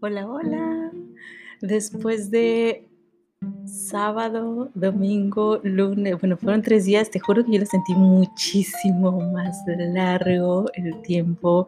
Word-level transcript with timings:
Hola, 0.00 0.28
hola. 0.28 0.92
Después 1.60 2.30
de 2.30 2.86
sábado, 3.64 4.70
domingo, 4.74 5.58
lunes, 5.64 6.20
bueno, 6.20 6.36
fueron 6.36 6.62
tres 6.62 6.84
días, 6.84 7.10
te 7.10 7.18
juro 7.18 7.44
que 7.44 7.54
yo 7.54 7.58
lo 7.58 7.66
sentí 7.66 7.94
muchísimo 7.96 9.10
más 9.32 9.56
largo 9.66 10.66
el 10.74 11.02
tiempo 11.02 11.66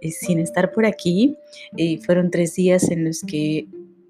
eh, 0.00 0.10
sin 0.10 0.40
estar 0.40 0.72
por 0.72 0.86
aquí. 0.86 1.36
Y 1.76 1.98
fueron 1.98 2.32
tres 2.32 2.56
días 2.56 2.90
en 2.90 3.04
los 3.04 3.22
que 3.22 3.68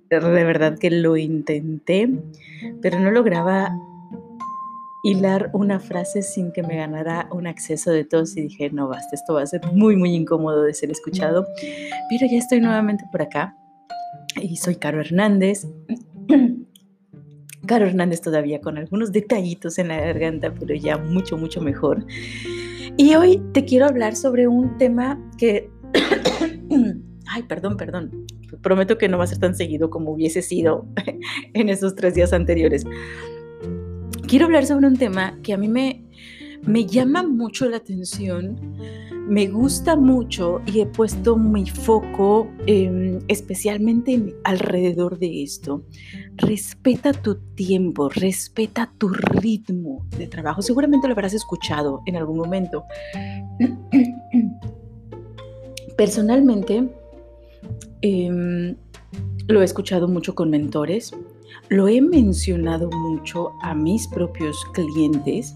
de 0.08 0.18
verdad 0.18 0.79
que 0.79 0.90
lo 0.90 1.18
intenté, 1.18 2.08
pero 2.80 2.98
no 2.98 3.11
lograba 3.11 3.71
hilar 5.03 5.50
una 5.53 5.79
frase 5.79 6.22
sin 6.22 6.53
que 6.53 6.62
me 6.62 6.76
ganara 6.76 7.29
un 7.32 7.46
acceso 7.46 7.90
de 7.90 8.04
tos 8.04 8.35
y 8.39 8.43
dije, 8.43 8.71
no 8.71 8.89
basta, 8.89 9.14
esto 9.14 9.35
va 9.35 9.43
a 9.43 9.46
ser 9.46 9.61
muy, 9.75 9.94
muy 9.94 10.14
incómodo 10.14 10.62
de 10.62 10.72
ser 10.72 10.90
escuchado. 10.90 11.46
Pero 12.08 12.26
ya 12.30 12.39
estoy 12.39 12.61
nuevamente 12.61 13.04
por 13.12 13.21
acá 13.21 13.57
y 14.42 14.56
soy 14.56 14.76
Caro 14.76 15.00
Hernández. 15.00 15.66
Caro 17.66 17.86
Hernández 17.86 18.20
todavía 18.20 18.61
con 18.61 18.78
algunos 18.78 19.12
detallitos 19.12 19.78
en 19.78 19.88
la 19.88 20.00
garganta, 20.00 20.54
pero 20.54 20.74
ya 20.74 20.96
mucho, 20.96 21.36
mucho 21.36 21.61
mejor. 21.61 22.06
Y 22.96 23.14
hoy 23.14 23.42
te 23.52 23.64
quiero 23.64 23.86
hablar 23.86 24.16
sobre 24.16 24.48
un 24.48 24.76
tema 24.78 25.20
que... 25.36 25.70
Ay, 27.26 27.42
perdón, 27.42 27.76
perdón. 27.76 28.26
Prometo 28.62 28.96
que 28.96 29.08
no 29.08 29.18
va 29.18 29.24
a 29.24 29.26
ser 29.26 29.38
tan 29.38 29.54
seguido 29.54 29.90
como 29.90 30.12
hubiese 30.12 30.40
sido 30.40 30.86
en 31.54 31.68
esos 31.68 31.94
tres 31.94 32.14
días 32.14 32.33
anteriores. 32.33 32.84
Quiero 34.27 34.47
hablar 34.47 34.64
sobre 34.66 34.86
un 34.86 34.97
tema 34.97 35.39
que 35.42 35.52
a 35.52 35.58
mí 35.58 35.69
me, 35.69 36.05
me 36.66 36.86
llama 36.86 37.22
mucho 37.22 37.69
la 37.69 37.77
atención 37.77 38.58
me 39.28 39.47
gusta 39.47 39.95
mucho 39.95 40.62
y 40.67 40.81
he 40.81 40.87
puesto 40.87 41.37
mi 41.37 41.69
foco 41.69 42.48
em, 42.67 43.19
especialmente 43.29 44.35
alrededor 44.45 45.19
de 45.19 45.43
esto. 45.43 45.85
Respeta 46.37 47.12
tu 47.12 47.35
tiempo, 47.55 48.09
respeta 48.09 48.91
tu 48.97 49.11
ritmo 49.11 50.07
de 50.17 50.29
trabajo. 50.29 50.62
Seguramente 50.62 51.09
lo 51.09 51.12
habrás 51.12 51.35
escuchado 51.35 52.01
en 52.07 52.17
algún 52.17 52.39
momento. 52.39 52.85
Personalmente, 55.97 56.89
em, 58.01 58.77
lo 59.47 59.61
he 59.61 59.65
escuchado 59.65 60.09
mucho 60.09 60.35
con 60.35 60.48
mentores, 60.48 61.13
lo 61.69 61.87
he 61.87 62.01
mencionado 62.01 62.89
mucho 62.91 63.53
a 63.63 63.75
mis 63.75 64.09
propios 64.09 64.57
clientes 64.73 65.55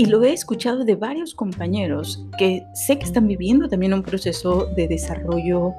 y 0.00 0.06
lo 0.06 0.22
he 0.22 0.32
escuchado 0.32 0.84
de 0.84 0.94
varios 0.94 1.34
compañeros 1.34 2.24
que 2.38 2.64
sé 2.72 3.00
que 3.00 3.04
están 3.04 3.26
viviendo 3.26 3.68
también 3.68 3.92
un 3.92 4.04
proceso 4.04 4.66
de 4.76 4.86
desarrollo 4.86 5.74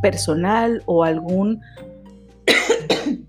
personal 0.00 0.80
o 0.86 1.02
algún, 1.02 1.60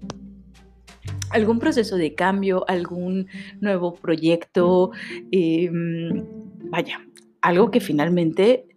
algún 1.31 1.57
proceso 1.57 1.97
de 1.97 2.13
cambio, 2.13 2.63
algún 2.67 3.27
nuevo 3.59 3.95
proyecto, 3.95 4.91
em, 5.31 6.23
vaya, 6.69 7.01
algo 7.41 7.71
que 7.71 7.79
finalmente 7.79 8.67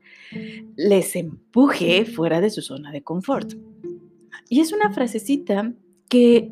les 0.74 1.16
empuje 1.16 2.06
fuera 2.06 2.41
de 2.41 2.48
su 2.48 2.62
zona 2.62 2.91
de 2.92 3.02
confort. 3.02 3.52
Y 4.48 4.61
es 4.61 4.72
una 4.72 4.91
frasecita 4.91 5.74
que 6.08 6.50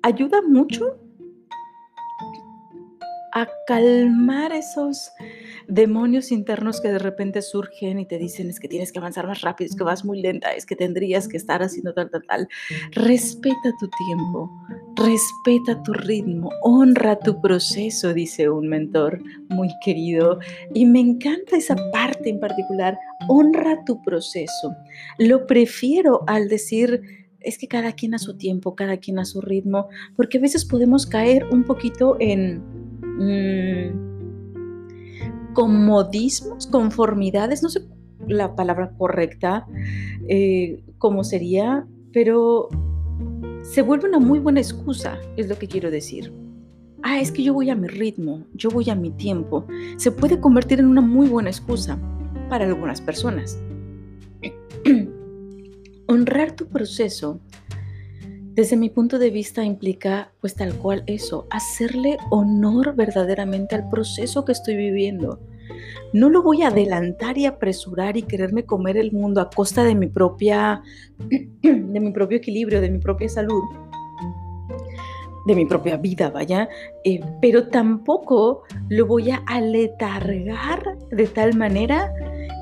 ayuda 0.00 0.42
mucho 0.42 1.03
a 3.34 3.48
calmar 3.66 4.52
esos 4.52 5.12
demonios 5.66 6.30
internos 6.30 6.80
que 6.80 6.88
de 6.88 7.00
repente 7.00 7.42
surgen 7.42 7.98
y 7.98 8.06
te 8.06 8.16
dicen 8.16 8.48
es 8.48 8.60
que 8.60 8.68
tienes 8.68 8.92
que 8.92 9.00
avanzar 9.00 9.26
más 9.26 9.40
rápido, 9.40 9.68
es 9.68 9.76
que 9.76 9.82
vas 9.82 10.04
muy 10.04 10.22
lenta, 10.22 10.52
es 10.52 10.64
que 10.64 10.76
tendrías 10.76 11.26
que 11.26 11.36
estar 11.36 11.60
haciendo 11.60 11.92
tal, 11.92 12.10
tal, 12.10 12.22
tal. 12.28 12.48
Respeta 12.92 13.72
tu 13.80 13.88
tiempo, 14.06 14.50
respeta 14.94 15.82
tu 15.82 15.92
ritmo, 15.94 16.50
honra 16.62 17.18
tu 17.18 17.40
proceso, 17.40 18.14
dice 18.14 18.48
un 18.48 18.68
mentor 18.68 19.20
muy 19.48 19.68
querido. 19.84 20.38
Y 20.72 20.86
me 20.86 21.00
encanta 21.00 21.56
esa 21.56 21.74
parte 21.92 22.28
en 22.28 22.38
particular, 22.38 22.96
honra 23.28 23.84
tu 23.84 24.00
proceso. 24.02 24.76
Lo 25.18 25.46
prefiero 25.46 26.22
al 26.28 26.48
decir 26.48 27.02
es 27.40 27.58
que 27.58 27.68
cada 27.68 27.92
quien 27.92 28.14
a 28.14 28.18
su 28.18 28.36
tiempo, 28.36 28.74
cada 28.74 28.96
quien 28.96 29.18
a 29.18 29.24
su 29.24 29.40
ritmo, 29.40 29.88
porque 30.16 30.38
a 30.38 30.40
veces 30.40 30.64
podemos 30.64 31.04
caer 31.04 31.44
un 31.50 31.64
poquito 31.64 32.16
en 32.20 32.62
Mm, 33.18 34.04
comodismos, 35.54 36.66
conformidades, 36.66 37.62
no 37.62 37.68
sé 37.68 37.80
la 38.26 38.54
palabra 38.54 38.92
correcta, 38.96 39.66
eh, 40.28 40.82
cómo 40.98 41.24
sería, 41.24 41.86
pero 42.12 42.68
se 43.62 43.82
vuelve 43.82 44.08
una 44.08 44.18
muy 44.18 44.38
buena 44.38 44.60
excusa, 44.60 45.18
es 45.36 45.48
lo 45.48 45.58
que 45.58 45.68
quiero 45.68 45.90
decir. 45.90 46.32
Ah, 47.02 47.20
es 47.20 47.30
que 47.30 47.42
yo 47.42 47.52
voy 47.52 47.70
a 47.70 47.74
mi 47.74 47.86
ritmo, 47.86 48.44
yo 48.54 48.70
voy 48.70 48.88
a 48.88 48.94
mi 48.94 49.10
tiempo. 49.10 49.66
Se 49.96 50.10
puede 50.10 50.40
convertir 50.40 50.80
en 50.80 50.86
una 50.86 51.02
muy 51.02 51.28
buena 51.28 51.50
excusa 51.50 51.98
para 52.48 52.64
algunas 52.64 53.00
personas. 53.00 53.58
Honrar 56.08 56.52
tu 56.52 56.66
proceso 56.66 57.40
desde 58.54 58.76
mi 58.76 58.88
punto 58.88 59.18
de 59.18 59.30
vista 59.30 59.64
implica 59.64 60.30
pues 60.40 60.54
tal 60.54 60.74
cual 60.74 61.02
eso, 61.06 61.46
hacerle 61.50 62.18
honor 62.30 62.94
verdaderamente 62.94 63.74
al 63.74 63.88
proceso 63.88 64.44
que 64.44 64.52
estoy 64.52 64.76
viviendo. 64.76 65.40
No 66.12 66.30
lo 66.30 66.42
voy 66.42 66.62
a 66.62 66.68
adelantar 66.68 67.36
y 67.36 67.46
apresurar 67.46 68.16
y 68.16 68.22
quererme 68.22 68.64
comer 68.64 68.96
el 68.96 69.10
mundo 69.10 69.40
a 69.40 69.50
costa 69.50 69.82
de 69.82 69.96
mi 69.96 70.06
propia 70.06 70.82
de 71.62 72.00
mi 72.00 72.12
propio 72.12 72.38
equilibrio, 72.38 72.80
de 72.80 72.90
mi 72.90 72.98
propia 72.98 73.28
salud, 73.28 73.64
de 75.46 75.54
mi 75.56 75.66
propia 75.66 75.96
vida, 75.96 76.30
vaya, 76.30 76.68
eh, 77.04 77.20
pero 77.42 77.66
tampoco 77.68 78.62
lo 78.88 79.06
voy 79.06 79.30
a 79.32 79.42
aletargar 79.46 80.96
de 81.10 81.26
tal 81.26 81.56
manera 81.56 82.12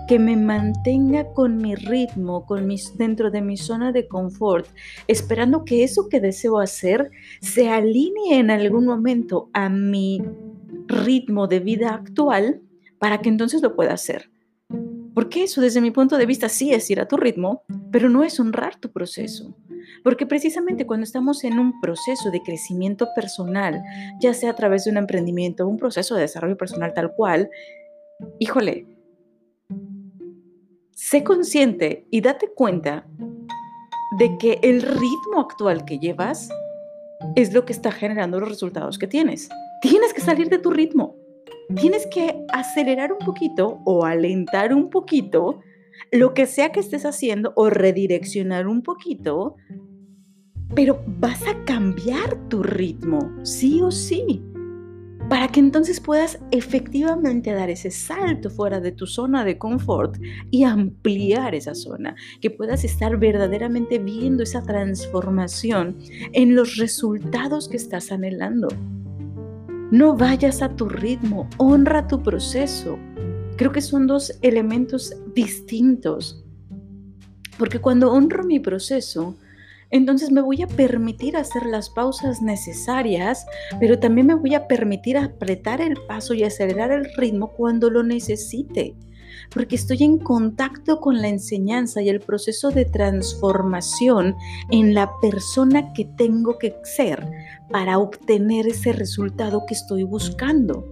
que 0.08 0.18
me 0.18 0.36
mantenga 0.36 1.32
con 1.32 1.58
mi 1.58 1.74
ritmo, 1.74 2.44
con 2.46 2.66
mis, 2.66 2.96
dentro 2.96 3.30
de 3.30 3.40
mi 3.40 3.56
zona 3.56 3.92
de 3.92 4.08
confort, 4.08 4.66
esperando 5.06 5.64
que 5.64 5.84
eso 5.84 6.08
que 6.08 6.20
deseo 6.20 6.58
hacer 6.58 7.10
se 7.40 7.68
alinee 7.68 8.38
en 8.38 8.50
algún 8.50 8.86
momento 8.86 9.48
a 9.52 9.68
mi 9.68 10.22
ritmo 10.86 11.46
de 11.46 11.60
vida 11.60 11.94
actual 11.94 12.60
para 12.98 13.20
que 13.20 13.28
entonces 13.28 13.62
lo 13.62 13.74
pueda 13.74 13.94
hacer. 13.94 14.30
Porque 15.14 15.42
eso 15.44 15.60
desde 15.60 15.80
mi 15.80 15.90
punto 15.90 16.16
de 16.16 16.26
vista 16.26 16.48
sí 16.48 16.72
es 16.72 16.88
ir 16.90 17.00
a 17.00 17.06
tu 17.06 17.16
ritmo, 17.16 17.62
pero 17.90 18.08
no 18.08 18.24
es 18.24 18.40
honrar 18.40 18.76
tu 18.76 18.90
proceso. 18.90 19.54
Porque 20.02 20.26
precisamente 20.26 20.86
cuando 20.86 21.04
estamos 21.04 21.44
en 21.44 21.58
un 21.58 21.80
proceso 21.80 22.30
de 22.30 22.40
crecimiento 22.42 23.08
personal, 23.14 23.82
ya 24.20 24.32
sea 24.32 24.50
a 24.50 24.54
través 24.54 24.84
de 24.84 24.90
un 24.90 24.96
emprendimiento, 24.96 25.66
un 25.66 25.76
proceso 25.76 26.14
de 26.14 26.22
desarrollo 26.22 26.56
personal 26.56 26.94
tal 26.94 27.12
cual, 27.14 27.50
híjole, 28.38 28.86
sé 31.12 31.22
consciente 31.22 32.06
y 32.10 32.22
date 32.22 32.48
cuenta 32.54 33.06
de 34.18 34.38
que 34.38 34.58
el 34.62 34.80
ritmo 34.80 35.40
actual 35.40 35.84
que 35.84 35.98
llevas 35.98 36.48
es 37.36 37.52
lo 37.52 37.66
que 37.66 37.74
está 37.74 37.92
generando 37.92 38.40
los 38.40 38.48
resultados 38.48 38.98
que 38.98 39.06
tienes. 39.06 39.50
Tienes 39.82 40.14
que 40.14 40.22
salir 40.22 40.48
de 40.48 40.56
tu 40.56 40.70
ritmo. 40.70 41.14
Tienes 41.76 42.06
que 42.06 42.42
acelerar 42.54 43.12
un 43.12 43.18
poquito 43.18 43.82
o 43.84 44.06
alentar 44.06 44.72
un 44.72 44.88
poquito 44.88 45.60
lo 46.12 46.32
que 46.32 46.46
sea 46.46 46.72
que 46.72 46.80
estés 46.80 47.04
haciendo 47.04 47.52
o 47.56 47.68
redireccionar 47.68 48.66
un 48.66 48.82
poquito, 48.82 49.56
pero 50.74 51.04
vas 51.06 51.46
a 51.46 51.62
cambiar 51.66 52.48
tu 52.48 52.62
ritmo, 52.62 53.30
sí 53.42 53.82
o 53.82 53.90
sí 53.90 54.42
para 55.28 55.48
que 55.48 55.60
entonces 55.60 56.00
puedas 56.00 56.38
efectivamente 56.50 57.52
dar 57.52 57.70
ese 57.70 57.90
salto 57.90 58.50
fuera 58.50 58.80
de 58.80 58.92
tu 58.92 59.06
zona 59.06 59.44
de 59.44 59.58
confort 59.58 60.16
y 60.50 60.64
ampliar 60.64 61.54
esa 61.54 61.74
zona, 61.74 62.14
que 62.40 62.50
puedas 62.50 62.84
estar 62.84 63.16
verdaderamente 63.18 63.98
viendo 63.98 64.42
esa 64.42 64.62
transformación 64.62 65.96
en 66.32 66.54
los 66.54 66.76
resultados 66.76 67.68
que 67.68 67.76
estás 67.76 68.12
anhelando. 68.12 68.68
No 69.90 70.16
vayas 70.16 70.62
a 70.62 70.74
tu 70.74 70.88
ritmo, 70.88 71.48
honra 71.58 72.06
tu 72.06 72.22
proceso. 72.22 72.98
Creo 73.56 73.72
que 73.72 73.82
son 73.82 74.06
dos 74.06 74.38
elementos 74.42 75.14
distintos, 75.34 76.42
porque 77.58 77.78
cuando 77.78 78.12
honro 78.12 78.44
mi 78.44 78.58
proceso, 78.58 79.36
entonces 79.92 80.32
me 80.32 80.40
voy 80.40 80.62
a 80.62 80.66
permitir 80.66 81.36
hacer 81.36 81.66
las 81.66 81.90
pausas 81.90 82.40
necesarias, 82.40 83.46
pero 83.78 83.98
también 83.98 84.26
me 84.26 84.34
voy 84.34 84.54
a 84.54 84.66
permitir 84.66 85.18
apretar 85.18 85.82
el 85.82 85.98
paso 86.08 86.32
y 86.32 86.44
acelerar 86.44 86.90
el 86.90 87.04
ritmo 87.14 87.52
cuando 87.52 87.90
lo 87.90 88.02
necesite, 88.02 88.96
porque 89.54 89.76
estoy 89.76 90.02
en 90.02 90.16
contacto 90.16 90.98
con 90.98 91.20
la 91.20 91.28
enseñanza 91.28 92.00
y 92.00 92.08
el 92.08 92.20
proceso 92.20 92.70
de 92.70 92.86
transformación 92.86 94.34
en 94.70 94.94
la 94.94 95.10
persona 95.20 95.92
que 95.92 96.06
tengo 96.16 96.58
que 96.58 96.74
ser 96.84 97.30
para 97.70 97.98
obtener 97.98 98.66
ese 98.68 98.94
resultado 98.94 99.64
que 99.66 99.74
estoy 99.74 100.04
buscando. 100.04 100.86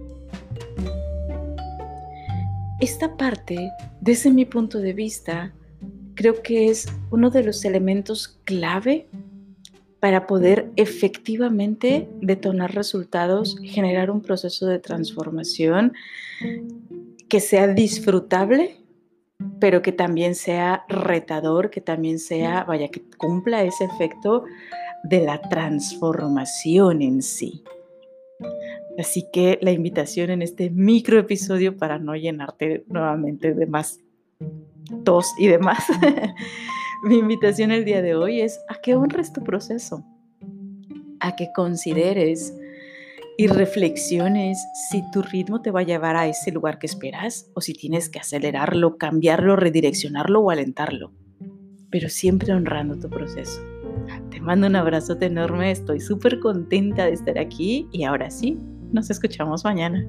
Esta 2.79 3.17
parte, 3.17 3.71
desde 3.99 4.29
mi 4.29 4.45
punto 4.45 4.77
de 4.77 4.93
vista, 4.93 5.53
creo 6.15 6.41
que 6.41 6.69
es 6.69 6.87
uno 7.09 7.29
de 7.29 7.43
los 7.43 7.65
elementos 7.65 8.39
clave 8.43 9.07
para 9.99 10.25
poder 10.25 10.71
efectivamente 10.77 12.09
detonar 12.21 12.73
resultados, 12.73 13.57
generar 13.61 14.09
un 14.09 14.21
proceso 14.21 14.65
de 14.65 14.79
transformación 14.79 15.93
que 17.29 17.39
sea 17.39 17.67
disfrutable, 17.67 18.77
pero 19.59 19.81
que 19.81 19.91
también 19.91 20.33
sea 20.33 20.85
retador, 20.89 21.69
que 21.69 21.81
también 21.81 22.17
sea, 22.17 22.63
vaya, 22.63 22.89
que 22.89 23.03
cumpla 23.17 23.63
ese 23.63 23.85
efecto 23.85 24.43
de 25.03 25.21
la 25.21 25.39
transformación 25.41 27.01
en 27.03 27.21
sí. 27.21 27.63
Así 28.97 29.27
que 29.31 29.59
la 29.61 29.71
invitación 29.71 30.31
en 30.31 30.41
este 30.41 30.69
micro 30.69 31.19
episodio 31.19 31.77
para 31.77 31.99
no 31.99 32.15
llenarte 32.15 32.83
nuevamente 32.87 33.53
de 33.53 33.67
más 33.67 33.99
tos 35.03 35.33
y 35.37 35.47
demás 35.47 35.83
mi 37.03 37.17
invitación 37.17 37.71
el 37.71 37.83
día 37.83 38.01
de 38.01 38.15
hoy 38.15 38.41
es 38.41 38.59
a 38.69 38.75
que 38.75 38.95
honres 38.95 39.33
tu 39.33 39.43
proceso, 39.43 40.05
a 41.19 41.35
que 41.35 41.51
consideres 41.53 42.55
y 43.37 43.47
reflexiones 43.47 44.63
si 44.89 45.01
tu 45.11 45.23
ritmo 45.23 45.61
te 45.61 45.71
va 45.71 45.79
a 45.79 45.83
llevar 45.83 46.15
a 46.15 46.27
ese 46.27 46.51
lugar 46.51 46.77
que 46.77 46.85
esperas 46.85 47.49
o 47.55 47.61
si 47.61 47.73
tienes 47.73 48.09
que 48.09 48.19
acelerarlo, 48.19 48.97
cambiarlo, 48.97 49.55
redireccionarlo 49.55 50.41
o 50.41 50.51
alentarlo, 50.51 51.11
pero 51.89 52.07
siempre 52.09 52.53
honrando 52.53 52.99
tu 52.99 53.09
proceso. 53.09 53.61
Te 54.29 54.39
mando 54.39 54.67
un 54.67 54.75
abrazote 54.75 55.25
enorme, 55.25 55.71
estoy 55.71 55.99
súper 55.99 56.39
contenta 56.39 57.05
de 57.05 57.13
estar 57.13 57.39
aquí 57.39 57.87
y 57.91 58.03
ahora 58.03 58.29
sí, 58.29 58.59
nos 58.91 59.09
escuchamos 59.09 59.63
mañana. 59.63 60.07